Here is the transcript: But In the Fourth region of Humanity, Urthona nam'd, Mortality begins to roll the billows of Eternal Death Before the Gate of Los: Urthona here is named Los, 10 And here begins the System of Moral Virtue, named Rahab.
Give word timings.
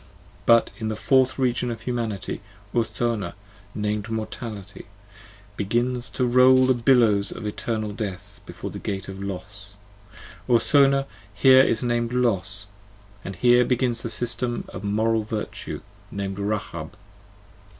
But 0.47 0.71
In 0.79 0.87
the 0.87 0.95
Fourth 0.95 1.37
region 1.37 1.69
of 1.69 1.81
Humanity, 1.83 2.41
Urthona 2.73 3.35
nam'd, 3.75 4.09
Mortality 4.09 4.87
begins 5.55 6.09
to 6.09 6.25
roll 6.25 6.65
the 6.65 6.73
billows 6.73 7.29
of 7.31 7.45
Eternal 7.45 7.91
Death 7.93 8.39
Before 8.47 8.71
the 8.71 8.79
Gate 8.79 9.07
of 9.07 9.21
Los: 9.21 9.75
Urthona 10.49 11.05
here 11.31 11.63
is 11.63 11.83
named 11.83 12.13
Los, 12.13 12.65
10 13.21 13.21
And 13.25 13.35
here 13.35 13.63
begins 13.63 14.01
the 14.01 14.09
System 14.09 14.65
of 14.69 14.83
Moral 14.83 15.21
Virtue, 15.21 15.81
named 16.09 16.39
Rahab. 16.39 16.97